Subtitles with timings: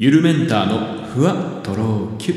[0.00, 2.34] ゆるメンターのふわとろきゅ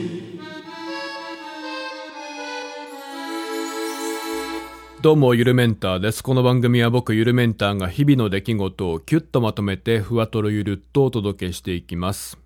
[5.00, 6.24] どうもゆるメンターです。
[6.24, 12.40] この番組は僕ゆるメンターが日々の出来事をキュッとまとめてふわとろゆるっとお届けしていきます。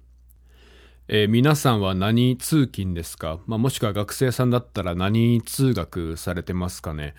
[1.08, 7.16] えー、皆さんは何通勤ですか、まあ、もしくは学生さんだったら何通学されてますかね？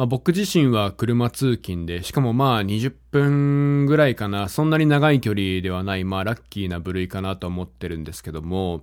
[0.00, 8.82] まあ、僕自身は車通勤で、しかもまあ20分ぐらいかな、そんなに長い距離ではない、まあラッキーな部類かなと思ってるんですけども、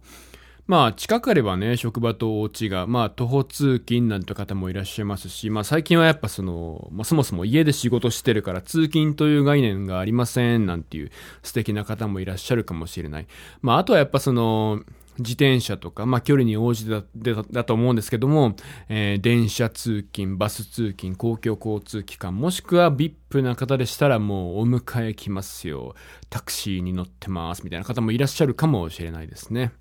[0.67, 11.09] まあ近かればね、職場とお家が、まあ徒歩通勤なんて方もいらっしゃいますし、まあ最近はやっぱその、まあそもそも家で仕事してるから通勤という概念がありませんなんていう
[11.41, 13.27] 素敵な方もいらっしゃるかもしれない。
[13.63, 14.83] まああとはやっぱその、
[15.19, 18.55] 自転車とか、まあ、距離に応じてだだと思うんですけども、
[18.89, 25.95] えー、電車通勤、バス通勤、公共交通機関、もしくは VIP な方でしたらもうお迎え来ますよ。
[26.29, 29.71] タクシーに乗ってます、みたいな方もいらっしゃるかもしれないですね。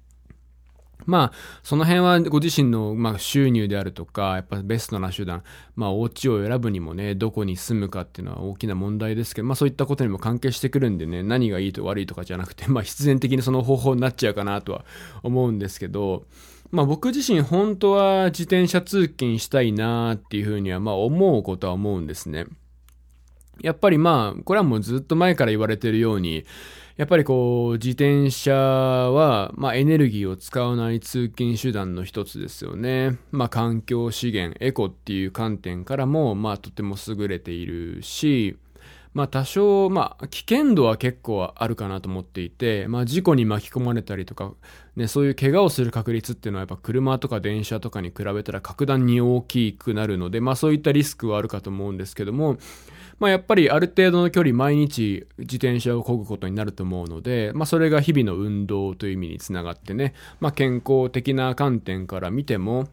[1.07, 5.43] まあ、その辺はご自身の、まあ、収入であるとか、やっぱベストな手段、
[5.77, 14.85] まあ、お家を選ぶにもね、どこに住むかっていうのは大きな問題ですけど、まあ、そういったことにも関係してくるんでね、何がいいと悪いとかじゃなくて、まあ、必然的にその方法になっちゃうかなとは
[15.23, 16.25] 思うんですけど、
[16.71, 22.47] まあ、僕自身本当は自転車通勤したいなっていうふうには、まあ、思うことは思うんですね。
[23.63, 26.45] やっぱりまあ、これはもうずっと前から言われてるように、
[26.97, 33.19] やっぱりこう、自転車は、まあエネルギーを使わない通勤手段の一つですよね。
[33.33, 38.57] まあ環境資源、エコっていう観点からも、まあとても優れているし、
[39.13, 44.55] まあ多少、まあ危険度は結構あるかなと思っていて、まあ事故に巻き込まれたりとか、
[44.95, 52.57] ね、そういう怪我をする確率っていうのはやっぱ車とか電車とかに比べたら格段に大きくなるので、まあそういったリスクはあるかと思うんですけども、
[53.19, 62.89] まあ、やっぱりある程度の距離毎日自転車を漕ぐことになると思うので、まあ、それが日々の運動という意味につながってね、まあ、健康的な観点から見ても、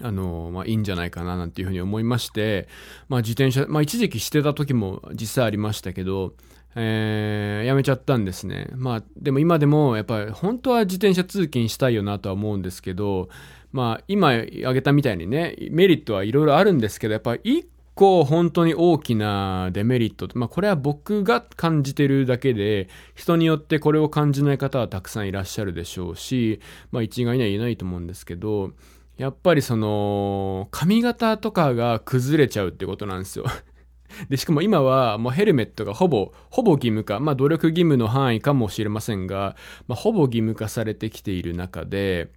[0.00, 2.68] あの、まあ、いいんじゃないかななんていうふうに思いまして、
[3.08, 6.34] まあ、自転車、まあ、一時期してた時も実際ありましたけど、
[6.76, 8.68] えー、やめちゃったんですね。
[8.74, 13.28] まあ、でも今でもやっぱり本当は自転車通勤したいよなとは思うんですけど、
[13.72, 26.60] まあ、今挙げたみたいにね、メリットはいろいろあるんですけど、やっぱり構本当に大きなデメリット、まあこれは僕が感じてるだけで、人によってこれを感じない方はたくさんいらっしゃるでしょうし、
[26.90, 28.72] まあ一概には言えないと思うんですけど、
[29.16, 33.44] やっぱりその、髪型とかが崩れちゃうってことなんですよ。
[34.28, 39.56] で、しかも今はもうヘルメットがほぼ、ほぼ義務化、まあ努力義務の範囲かもしれませんが、
[39.86, 42.30] まあほぼ義務化されてきている中で、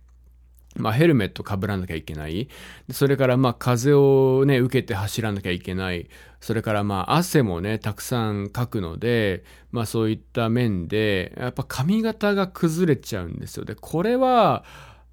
[0.75, 2.50] まあ、ヘルメットかぶらなきゃいけない。
[2.91, 6.07] それから、まあ、風をね、受けて走らなきゃいけない。
[6.39, 13.66] それから、まあ、汗もね、たくさんかくので、まあ、そういった面で、やっぱ髪型が崩れちゃうんですよ。
[13.66, 14.63] で、これは、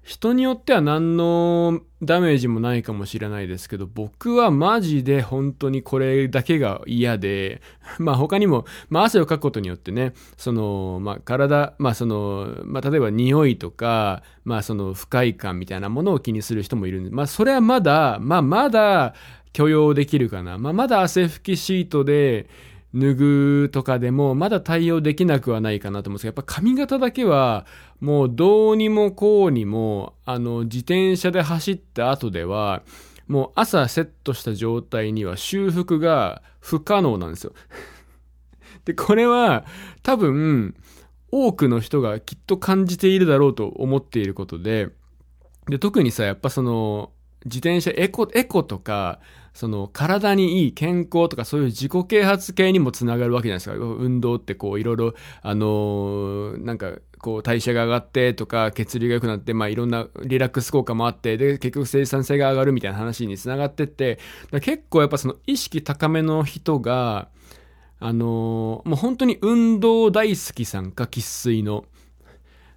[0.05, 7.59] 人によっては何のダメージもないかもしれないですけど、僕はマジで本当にこれだけが嫌で、
[7.97, 19.15] まあ他にも、まあ汗をかくことによってね、その、まあ体、まあその、まあ例えば匂いとか、まあその不快感みたいなものを気にする人もいるんで、まあそれはまだ、まあまだ
[19.53, 20.59] 許容できるかな。
[20.59, 22.47] まあまだ汗拭きシートで、
[22.95, 27.65] 脱ぐとかでもまだ対応できなくはないかなと思うんですけど、やっぱ髪型だけは
[27.99, 32.83] もうどうにもこうにも、あの、自転車で走った後では、
[33.27, 37.53] もう朝セットした状態には修復が不可能なんですよ。
[38.85, 39.65] で、これは
[40.01, 40.75] 多分
[41.31, 44.89] 多くの人がきっと感じているだろうと思っていることで、
[45.67, 47.11] で、特にさ、やっぱその、
[47.43, 49.19] 自転車エコ、エコとか、
[49.55, 53.75] その体にいい健康とかそういう自己啓発系にもつながるわけじゃないですか。
[53.77, 64.19] 運動ってこういろいろ、あのー、なんかこう代謝が上がってとか血流が良くなって、まあいろんなリラックス効果もあって、で結局生産性が上がるみたいな話につながってって、
[64.61, 67.29] 結構やっぱその意識高めの人が、
[68.01, 71.85] あのー、もう本当に運動大好きさんか、喫水の。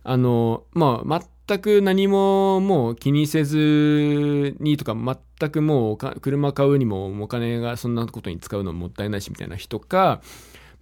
[0.05, 10.21] あのー、まあ、全く何ももう気にせずにとか、全くもう車買うにもお金がそんなことに使うのもったいないしみたいな人か、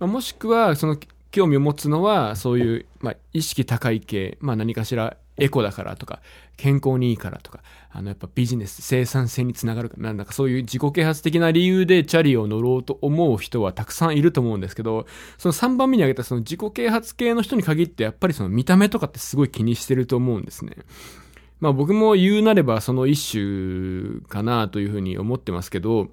[0.01, 0.99] まあ、もしくはその
[1.31, 6.21] 興味を持つのはそういう、まあ、意識高い系、まあ、何かしらエコだからとか、
[6.57, 7.61] 健康にいいからとか、
[7.91, 15.07] あのやっぱビジネス、生産性につながるかなんだかそういう自己啓発的な理由でチャリを乗ろうと思う人はたくさんいると思うんですけど、
[15.39, 20.73] その3番目に挙げたその自己啓発系の人に限ってやっぱりその見た目とかってすごい気にしてると思うんですね。
[21.61, 26.09] まあ僕も言うなればその一種かなというふうに思ってますけど、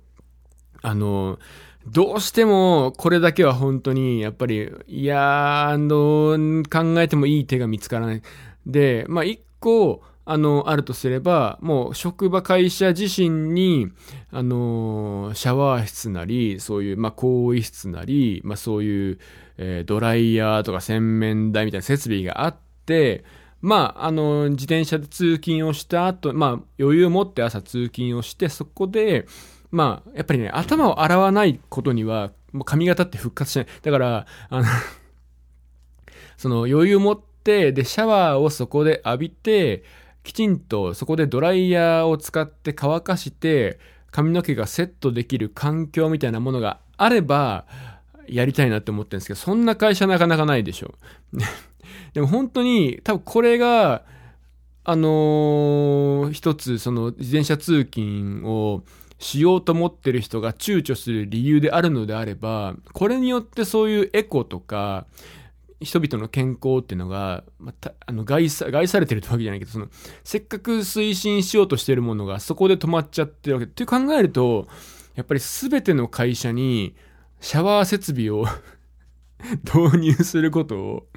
[0.81, 1.39] あの、
[1.87, 8.21] どうしてもこれだけは本当にやっぱり、いやーあの、考えてもいい手が見つからない。
[8.65, 13.89] で、まあ一個、あの、あるとすれば、もう職場会社自身に、
[14.31, 19.19] あの、シャワー室なり、そういう、まあ、更衣室なり、まあ、そういう、
[19.57, 23.25] えー、ドライヤーとか洗面台みたいな設備があって、
[23.61, 26.49] まあ、あの、自転車で通勤をした後、まあ、
[26.79, 29.25] 余裕を持って朝通勤をして、そこで、
[29.71, 33.67] まあ、やっぱりね、頭を洗わないことには、もう髪型って復活しない。
[33.81, 34.65] だから、あの
[36.37, 39.83] その余裕を持って、で、シャワーをそこで浴びて、
[40.23, 43.79] きちんとそこでドライヤーを使って乾かして、
[44.11, 47.65] 髪の毛がセットできる環境みたいなものがあれば、
[48.27, 50.93] やりたいなって思ってるんですけど、そんな会社なかなかないでしょ。
[52.13, 54.03] でも本当に、多分これが、
[54.85, 58.83] あのー、一つ、その自転車通勤を
[59.19, 65.05] しようと思ってる人が躊躇する理由であるのであれば、これによってそういうエコとか、
[65.83, 69.87] 人々の健康っていうのが、また、あの、害さ、害されてるってわけじゃないけど、その、
[70.23, 73.65] せっかく推進しようとしてるものがそこで止まっちゃってるわけ。
[73.65, 74.67] って考えると、
[75.15, 76.95] やっぱり全ての会社に、
[77.39, 78.45] シャワー設備を
[79.63, 81.07] 導入することを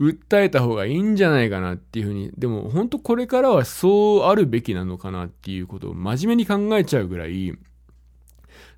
[0.00, 7.54] 訴えた方がいいんじゃないかなっていうふうに、でも本当これからはそうあるべきなのかなっていうことを真面目に考えちゃうぐらい、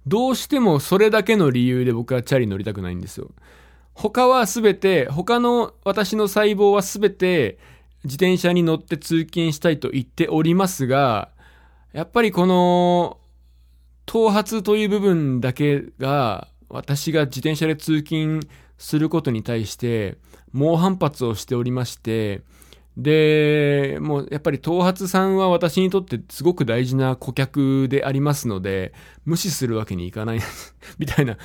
[0.07, 3.31] どうしてもそれだけの理由で僕はチャリ乗りたくないんですよ。
[3.95, 7.59] 他はすべて、他の私の細胞はすべて
[8.05, 11.31] 自転車に乗って通勤したいと言っておりますが、
[11.93, 13.19] やっぱりこの
[14.07, 18.41] 頭髪という部分だけが私が自転車で通勤
[18.79, 20.17] することに対して
[20.53, 22.43] 猛反発をしておりまして、
[22.97, 28.93] で、もうやっぱり頭髪さんは私にとってすごく大事な顧客でありますので、
[29.25, 30.41] 無視するわけにいかない
[30.99, 31.39] みたいな、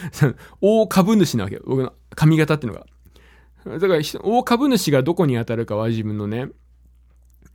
[0.61, 1.61] 大株主なわけよ。
[1.65, 2.85] 僕の髪型っていうのが。
[3.79, 6.49] だから、大株主がどこに当たるかは自分のね、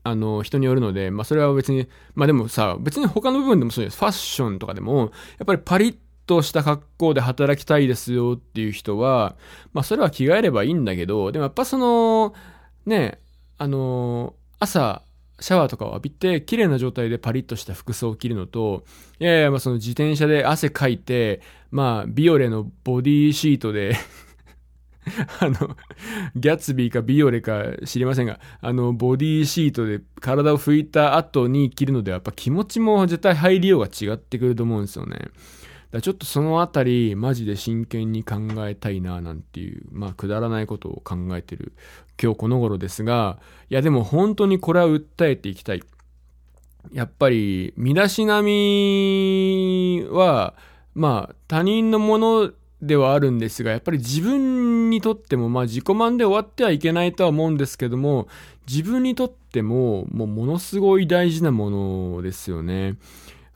[0.05, 3.99] あの、人によるので、まあそれは別に、まあでもさ、別に他の部分でもそうです。
[3.99, 5.97] ファッションとかでも、やっぱりパリッ
[6.27, 9.37] とした格好で働きたいですよっていう人は、
[9.73, 12.35] まあそれは着替えればいいんだけど、でもやっぱその、
[12.85, 13.21] ね、
[13.59, 15.03] あの朝、
[15.41, 18.85] シャワーとかを浴びて、綺麗な状態でパリッとした服装を着るのと、
[19.19, 21.41] いやいや、まあその自転車で汗かいて、
[21.71, 23.97] まあ、ビオレのボディシートで
[25.41, 25.77] あの、
[26.37, 35.31] ギャツビーかビオレか知りませんが、あの、ボディシートで体を拭いた後に着るのでは、やっぱ気持ちも絶対入りようが違ってくると思うんですよね。
[35.91, 41.73] だちょっとそのあたり、マジで真剣に考えたいな、なんていう、まあ、くだらないことを考えてる
[42.23, 43.39] 今日この頃ですが、
[43.71, 45.83] いやでも本当にこれは訴えていきたい。
[46.93, 50.55] やっぱり、身だしなみは、
[50.95, 52.53] まあ、他人のもの
[52.83, 58.27] ではあるんですが、やっぱり自分にとっても、まあ自己満で終わってはいけないとは思うんですけども、
[58.69, 62.97] 自分にとっても、もうものすごい大事なものですよね。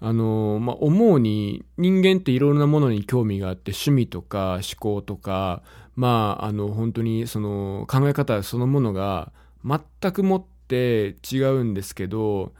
[0.00, 5.62] あの、まあ、思うに人間っていろんなものに興味があって趣味とか思考とか、
[5.94, 9.32] まあ、あの、本当にその考え方そのものが
[9.64, 12.52] 全くもって違うんですけど、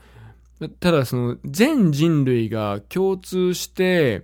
[0.79, 4.23] ただその全人類が共通して、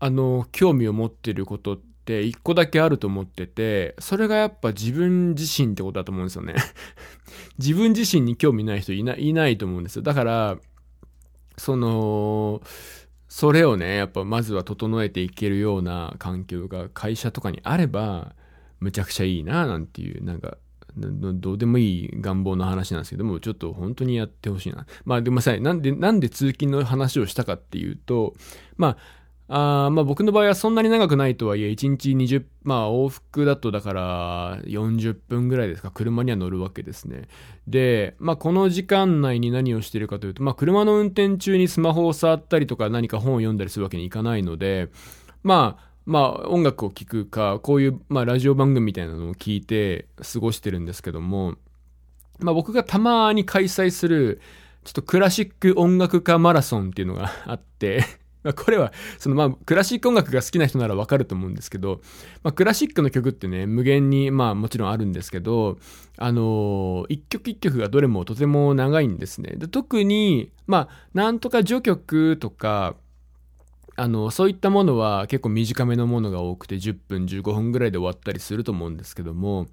[0.00, 6.54] あの、興味を持っていることって一個だけあると思ってて、それがやっぱ自分自身ってことだと思うんですよね
[7.58, 10.02] 自分自身に興味ない人いない、いないと思うんですよ。
[10.02, 10.58] だから、
[11.58, 12.62] その、
[13.28, 18.34] それをね、やっぱまずは整えていけるような環境が会社とかにあれば、
[18.80, 20.56] むちゃくちゃいいな、なんていう、なんか、
[20.96, 24.86] どうでもいい願望の話なんですけども、ちょっと本当にやってほしいな。
[25.04, 28.34] まあでもさ、なんで、なんで通勤の話をしたかっていうと、
[28.76, 28.96] まあ、
[29.50, 37.28] あまあ僕の場合はそんなに長くないとはいえ、1日20、まあ往復だとだから40分ぐらいですか、車には乗るわけですね。
[37.66, 44.90] で、まあこの時間内に何をしてるかというと、まあ車の運転中にスマホを触ったりとか何か本を読んだりするわけにいかないので、
[45.42, 51.54] まあ、まあ音楽を聴くか、こういう、まあラジオ番組みたいなのを聞いて過ごしてるんですけども、
[52.38, 54.42] まあ僕がたまに開催する、
[54.84, 58.04] ちょっとクラシック音楽家マラソンっていうのがあって
[58.42, 62.00] まあ、これは、そのまあ、クラシック音楽が好きな人ならわかると思うんですけど、
[62.42, 65.78] まあ、クラシックの曲ってね、無限に、まあ、もちろんあるんですけど、
[66.16, 69.54] あのー、一曲一曲がどれもとても長いんですね。
[69.56, 72.96] で特に、まあ、なんとか序曲とか、
[73.96, 79.66] あの、そういったものは結構短めのものが多くて10分15分ぐらいで終わったりすると思うんですけども、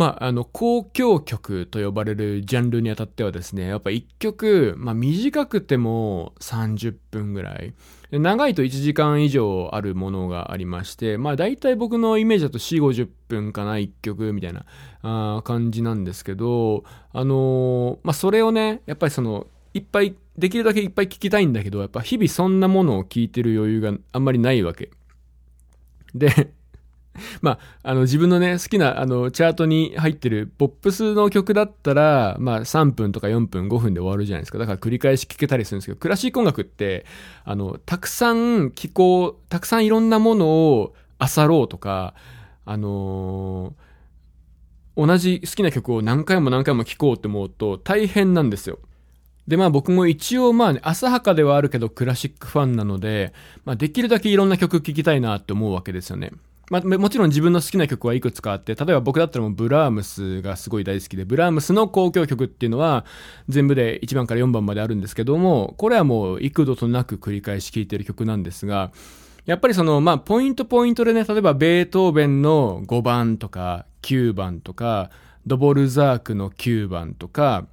[0.00, 7.74] まあ、あの、公共曲と呼ばれるジャンルにあたってはですね、やっぱ一曲、まあ短くても30分ぐらい。
[8.10, 14.64] 長いと1時間以上あるものがありまして、まあ大体僕のイメージだと4、50分かな、1曲みたいな
[15.02, 24.88] あ感じなんですけど、あのー、まあそれをね、やっぱりその、いっぱい、できるだけいっぱい聞きたいんだけど、やっぱ日々そんなものを聞いてる余裕があんまりないわけ。
[26.14, 26.54] で、
[27.42, 34.58] まあ、あの、自分のね、好きな、あの、チャートに入ってるポップスの曲だったら、まあ、3分とか4分、5分で終わるじゃないですか。
[34.58, 37.06] だから繰り返し聴けたりするんですけど、クラシック音楽って、
[37.44, 42.14] あの、たくさん聴こう、たくさんいろんなものを漁ろうとか、
[42.64, 48.78] あのー、同じ好きな曲を何回も何回も聴こうって思うと大変なんですよ。
[49.50, 53.32] で、まあ僕も一応まあね、浅はかではあるけどクラシックファンなので、
[53.64, 56.30] まあできるだけいろんな曲聴きたいなって思うわけですよね。
[56.70, 63.04] まあ、もちろん自分の好きな曲はいくつかあって、例えば僕だったらもうブラームスがすごい大好きで、ブラームスの交響曲っていうのは
[63.48, 68.92] 全部で1番から4番まであるんですけども、これはもう幾度となく繰り返し聴いてる曲なんですが、
[69.46, 75.10] やっぱりその、まあ、ポイントポイントでね、例えばベートーベンの5番とか9番とか、
[75.46, 77.66] ドボルザークの9番とか、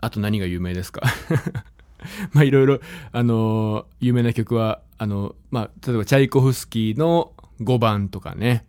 [0.00, 1.02] あと何が有名ですか？
[2.32, 2.78] まあいろいろ、
[3.10, 8.64] あのー、有名な曲は、あの、まあ、例えばチャイコフスキーの5番とかね、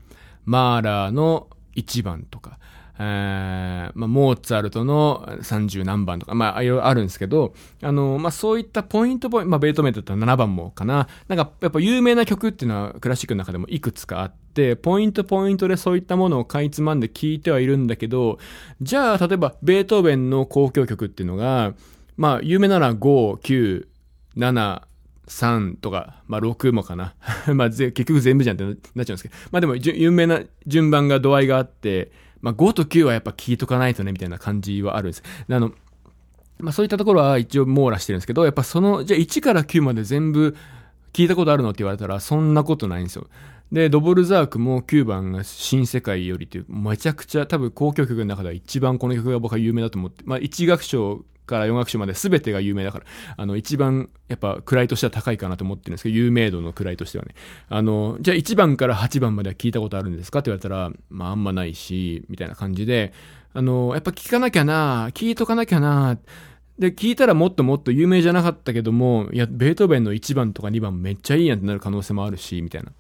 [0.46, 2.60] マーラーの1番とか、
[3.02, 11.08] えー、まあ、モーツァルトの30何番とか、まあ、いろいろあるんですけど、あの、まあ、そういったポイントポイント、まあ、ベートーベンだったら7番もかな。
[11.30, 18.38] なんか、やっぱ有名な曲っていうのはクラシックの中でもいくつかあって、ポイントポイントでそういったものをかいつまんで聞いてはいるんだけど、
[18.82, 21.74] じゃあ、例えば、ベートーベンの交響曲っていうのが、
[22.18, 22.98] まあ、有名なら5、
[23.40, 23.88] 9、
[24.36, 24.82] 7、
[25.30, 27.14] 3とか、まあ6もかな。
[27.54, 29.36] まあ結局全部じゃんってなっちゃうんですけど。
[29.52, 35.24] まあでも有名な順番が度合いがあって、まあ5と9はやっぱ聞いとかないとね、みたいな感じはあるんです。
[35.50, 35.72] あの、
[36.60, 40.56] まあそういったところは一応網羅してるんですけど、やっぱその、じゃあ1から9まで全部
[41.14, 43.28] 聞いたことあるのって言われたら、そんなことないんですよ。
[43.72, 57.34] で、ドボルザークも9番が新世界よりっていう、めちゃくちゃ多分交響曲の中では一番この曲が僕は有名だと思って、まあ1楽章から4学習まで全てが有名だから、あの、一番、やっぱ、位としては高いかなと思ってるんですけど、有名度の位としてはね。
[57.68, 60.40] あの、じゃあ1番から8番までは聞いたことあるんですか？
[60.40, 63.14] って言われたら、まあ、あんまないし、みたいな感じで、
[63.54, 66.18] あの、やっぱ聞かなきゃな聞いとかなきゃな
[66.78, 72.92] で、聞いたらもっともっと有名じゃなかったけども、いや、ベートーベンの1番とか2番めっちゃいいやんってなる可能性もあるし、みたいな。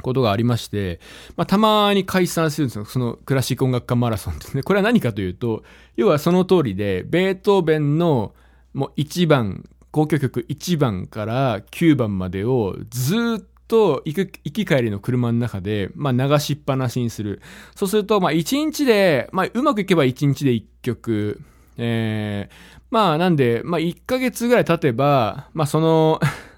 [0.00, 1.00] ことがありまして、
[1.36, 2.84] まあ、たまに解散するんですよ。
[2.84, 4.62] そのクラシック音楽家マラソンですね。
[4.62, 5.62] これは何かというと、
[5.96, 8.34] 要はその通りで、ベートーベンの
[8.74, 17.40] もう1番、交響曲1番から9番までをずっと行く、行き帰りの車の中で、まあ、流しっぱなしにする。
[17.74, 21.40] そうすると、まあ、1日で、まあ、うまくいけば1日で1曲、
[21.76, 26.20] えー、まあ、なんで、まあ、1ヶ月ぐらい経てば、まあ、その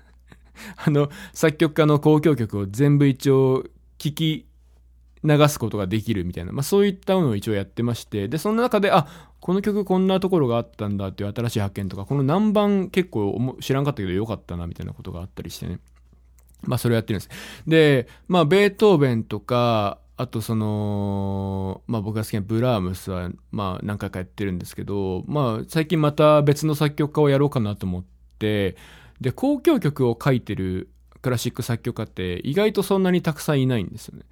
[0.76, 3.64] あの、作曲家の交響曲を全部一応
[3.98, 4.46] 聞き
[5.24, 9.06] 流すことができるみたいな、まあそういったものを一応やってまして、で、その中で、あ、
[9.40, 15.80] この曲こんなところがあったんだっていう新しい発見とか、この何番結構知らんかったけどよかったなみたいなことがあったりしてね。
[16.62, 17.30] まあそれをやってるんです。
[17.66, 28.04] で、まあベートーベンとか、あとその、まあ僕が好きなブラームスは、まあ何回かやってるんですけど、まあ最近また別の作曲家をやろうかなと思っ
[28.38, 28.76] て、
[29.20, 30.90] で、交響曲を書いてる
[31.22, 34.24] クラシック作曲家って意外とそんなにたくさんいないんですよね。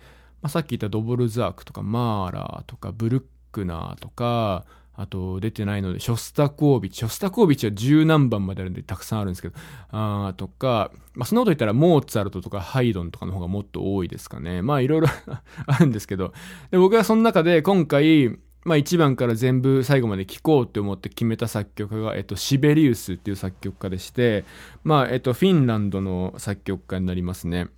[0.42, 6.98] まあ、さっき言ったドボルザークとかマーラーとかブルックナーとか、あと出てないので、ショスタコービッチ。
[6.98, 9.54] ショスタコービッチは十何番まであるんでたくさんあるんですけど、
[9.90, 14.60] あとか、まあそんなこと言ったらモーツァルトとかハイドンとかの方がもっと多いですかね。
[14.60, 15.08] まあいろいろ
[15.66, 16.34] あるんですけど、
[16.70, 24.44] で僕はその中で今回、まあ1番から全部最後まで聴こうって思って決めた作曲家が、えっと、シベリウスっていう作曲家でして、
[24.84, 27.68] まあ、えっと、フィンランドの作曲家になりますね。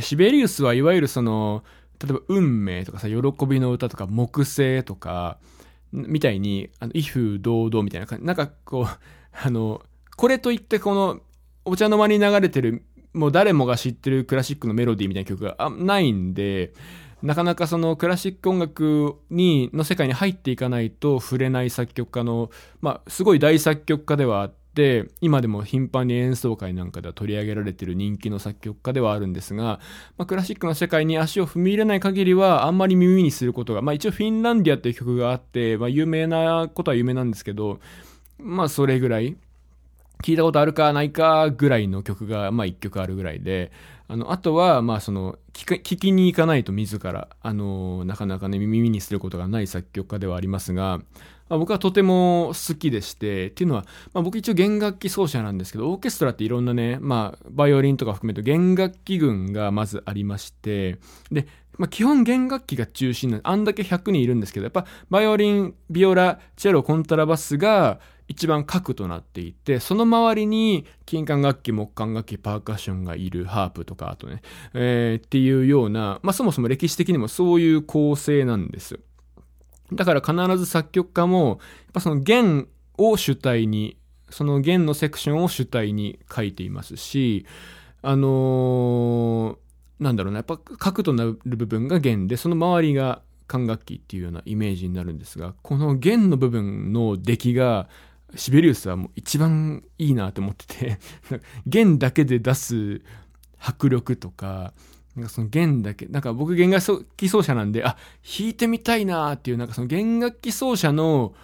[0.00, 1.62] シベリウスはいわゆるその、
[2.00, 5.38] 例えば運命とかさ、喜びの歌とか木星とか、
[5.92, 8.86] みたいに、あの、威風堂々みたいな感じ、なんかこう、
[9.32, 9.82] あの、
[10.16, 11.20] これといってこの、
[11.64, 12.82] お茶の間に流れてる、
[13.12, 16.72] もう誰もが知ってるクラシックのメロディーみたいな曲がないんで、
[17.22, 22.50] なかなかそのクラシック音楽に、の世界に入っていかないと触れない作曲家の、
[22.80, 29.80] まあ、すごい大作曲家ではあって、今でも頻繁に演奏会なんかでは取り上げられている人気の作曲家ではあるんですが、
[30.16, 37.80] まあ、クラシックの世界に足を踏み入れない限りはあんまり耳にすることが、まあ一応フィンランディアっていう曲があって、まあ有名なことは有名なんですけど、
[38.38, 39.36] まあそれぐらい、
[40.22, 43.72] 聞いたことあるかないかぐらいの曲が、まあ一曲あるぐらいで、
[44.12, 50.98] あの、あとは、まあ、その聞、聞きに行かないと自ら、あの、なかなかね、耳にすることがない作曲家ではありますが、
[51.48, 60.98] まあ、僕はとても好きでして、っていうのは、まあ、僕一応弦楽器奏者なんですけど、オーケストラっていろんなね、まあ、バイオリンとか含めて弦楽器群がまずありまして、
[61.30, 61.46] で、
[61.78, 67.98] まあ、基本弦楽器が中心なんあんだけ100人いるんですけど、やっぱバイオリン、ビオラ、チェロ、コントラバスが、
[68.32, 74.40] 一番核となっていて、その周りに金管楽器、木管楽器、パーカッションがいる、ハープとか、あとね、
[74.72, 78.98] えー、っていうような、まあそもそも歴史的にもそういう構成なんです。
[79.92, 81.58] だから必ず作曲家も、やっ
[81.92, 83.98] ぱその弦を主体に、
[84.30, 87.44] その弦のセクションを主体に書いていますし、
[88.00, 97.88] あのー、なんだろうな、やっぱ核となる部分が弦で、その周りが管楽器っていうようなイメージになるんですが、この弦の部分の出来が、
[98.34, 100.98] シベリウスはもう一番いいなと思ってて
[101.66, 103.02] 弦だけで出す
[103.58, 104.72] 迫力とか、
[105.16, 111.34] なんかその弦だけ、なんか僕弦楽器奏者なんで、あ、弾いてみたいなっていう、なんかその弦楽器奏者の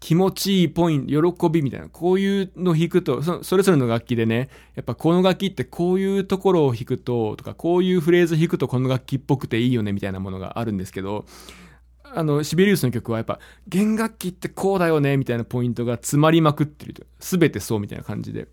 [0.00, 11.26] 気持ちいいポイント、喜びみたいな、こういうのを弾くとそ、それぞれの楽器でね、やっぱこの楽器ってこういうところを弾くと、とかこういうフレーズ弾くとこの楽器っぽくていいよねみたいなものがあるんですけど、
[12.16, 17.04] あの、シベリウスの曲はやっぱ、弦楽器ってこうだよね、みたいなポイントが詰まりまくってると。
[17.20, 18.48] すべてそうみたいな感じで。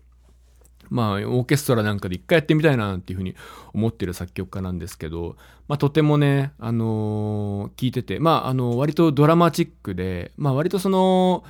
[0.90, 3.34] まあ、オーケストラなんかで一回やってみたいなっていうふうに
[3.72, 11.42] 思ってる作曲家なんですけど、まあ、とてもね、あのー、聞いてて、まあ、あの、割とドラマチックで、まあ、割とその、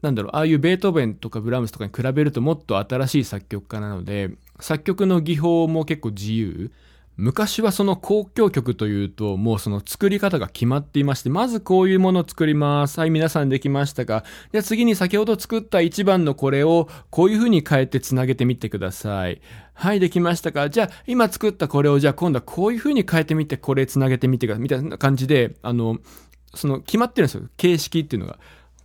[0.00, 4.30] なんだろう、ああいうベートーベンとかブラームスとかに比べるともっと新しい作曲家なので、
[4.60, 6.70] 作曲の技法も結構自由。
[7.18, 13.00] 昔はその交響曲というと、もうその作り方が決まっていまして、まずこういうものを作ります。
[13.00, 14.22] はい、皆さんできましたか
[14.52, 19.42] じゃあ次に先ほど作った1番のこれを、こういう風に変えて繋げてみてください。
[19.74, 24.62] はい、できましたかじゃあ今作ったこれを、じゃあ今度はこういう風に変えてみて、これ繋げてみてください。
[24.62, 25.98] みたいな感じで、あの、
[26.54, 27.48] その決まってるんですよ。
[27.56, 28.38] 形式っていうのが。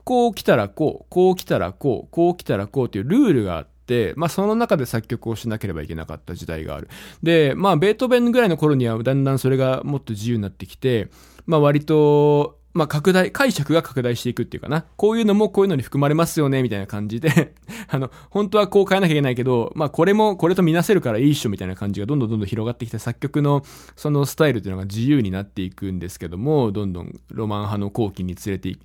[0.04, 3.73] こう来たらこう、こう来たらこう、こう来たらこうっていうルールがあって、、
[4.16, 6.90] まあその中で作曲をしなければいけなかった時代がある。
[7.22, 11.10] で、まあベートーベンぐらいの頃にはだんだんそれがもっと自由になってきて、
[11.46, 14.86] まあ割と、まあ拡大、解釈が拡大していくっていうかな。
[14.96, 17.54] こういうのもこういうのに含まれますよね、みたいな感じで
[17.88, 23.64] あの、本当はこう変えなきゃいけないけど、まあこれもこれと見なせるからいいっしょ、みたいな感じがどんどんどんどん広がってきて、作曲の
[23.96, 28.77] そのスタイルっていうのが自由になっていくんですけども、どんどんロマン派の後期に連れていっ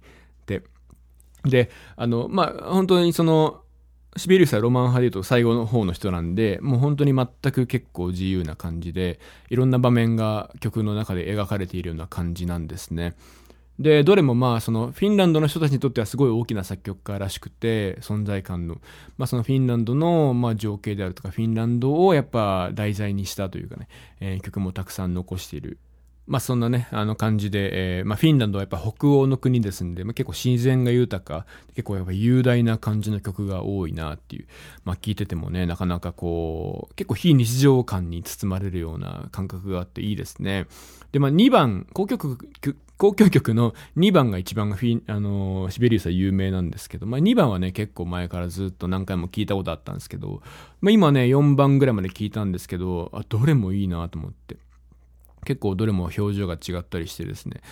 [0.44, 0.62] て、
[1.44, 3.62] で、あの、まあ本当にその、
[4.18, 13.14] シベリウスはロマン派で言うと最後の方の人なんで、もう本当に全く結構自由な感じで、いろんな場面が曲の中で描かれているような感じなんですね。
[13.78, 18.78] で、どれもまあ、そのフィンランドの人たちにとってはすごい大きな作曲家らしくて、存在感の、
[19.16, 23.88] まあそのフィンランドのまあ情景であるとか、フィンランドをやっぱ題材にしたというかね、
[24.20, 25.78] えー、曲もたくさん残している
[26.29, 34.47] まあそんなね、あの感じで、えー、まあフィンランドはやっぱ北欧の国ですんで、まあ、結構自然が豊か、結構やっぱ雄大な感じの曲が多いなっていう、
[34.85, 40.67] まあ聞いててもね、なかなかこう、結構非日常感に包まれるような感覚があっていいですね。
[41.12, 50.43] で、まあ2番、交響曲、交響曲の2番が一番フィあのー、シベリウスは有名なんですけど、まあ2番はね、結構前からずっと何回も聞いたことあったんですけど、
[50.83, 54.59] まあ今ね、4番ぐらいまで聞いたんですけど、あ、どれもいいなと思って。
[55.48, 57.62] 結構どれも表情が違ったりしてですね、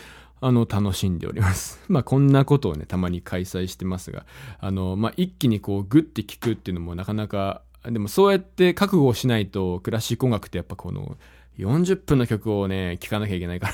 [0.40, 1.78] あの、楽しんでおります。
[1.92, 4.24] まあ、こんなことをね、たまに開催してますが、
[4.60, 11.18] あの、まあ、一気にこう、グッて聞くっていうのもなかなか、でもそうやって覚悟をしないと、クラシック音楽ってやっぱこの、
[11.58, 13.70] 40分の曲をね、聴かなきゃいけないか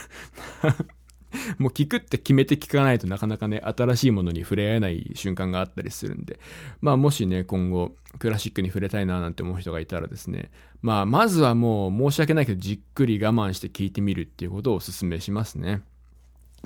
[0.65, 0.75] ら
[1.59, 6.39] もう聞くって決めて聞かないとなかなかね、新しいものに触れ合えない瞬間があったりするんで、
[6.81, 10.51] まあもしね、今後、クラシックに触れたいななんて思う人がいたらですね、
[10.83, 15.83] まあまずはもう申し訳ないけど、じっくり我慢して聞いてみるっていうことをお勧めしますね。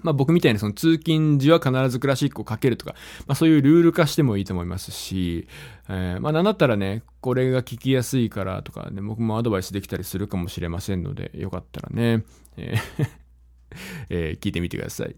[0.03, 2.95] まあ僕みたいにその通勤時は必ずクラシックをかけるとか、
[3.27, 5.49] まあそういうルール化してもいいと思いますし、
[5.89, 12.25] えー、まあなんだったらね、これが聞きやすいからとかね、僕もアドバイスできたりするかもしれませんので、よかったらね、
[12.57, 13.26] えー
[14.09, 15.17] えー、聞いてみてください。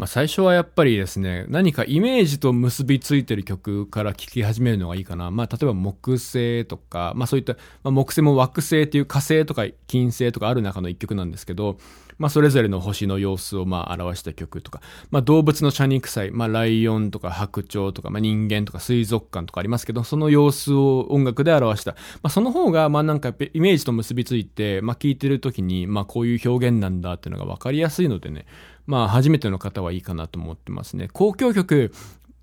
[0.00, 5.30] まあ、最初はやっぱりですね、何かイメージと結びついてる曲から聴き始めるのがいいかな。
[5.30, 11.76] まあ、例えば木星とか、まあそういった、まあ、木星も惑星っていう火星とか金星とかある中の一曲なんですけど、
[12.16, 21.92] まあそれぞれの星の様子をまあ表した曲とか、まあ動物の謝肉祭、まあライオンとか白鳥とか、まあ人間とか水族館とかありますけど、その様子を音楽で表した。
[21.92, 28.46] まあその方が、まあなんかイメージと結びついて、まあ聴いてる時に、まあこういう表現なんだっていうのが分かりやすいのでね、
[28.90, 31.08] まあ初めての方はいいかなと思ってますね。
[31.14, 31.92] 交響曲、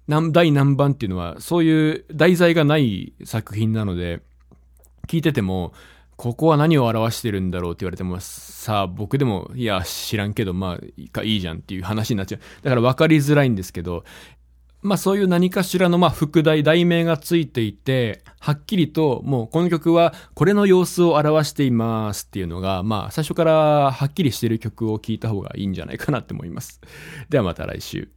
[0.07, 4.21] 第何番っていうのは、そういう題材がない作品なので、
[5.10, 5.73] 聞いてても、
[6.15, 10.79] ここは何を表してるんだろうって言われても、さあ僕でも、いや、知らんけど、ま
[11.17, 12.41] あ、いいじゃんっていう話になっちゃう。
[12.63, 14.05] だから分かりづらいんですけど、
[14.81, 26.81] まあそういう何かしらのまあ副題、題名がついていて、はっきりともうこの曲はこれの様子を表していますっていうのが、まあ最初からはっきりしている曲を聴いた方がいいんじゃないかなって思います。
[27.29, 28.16] ではまた来週。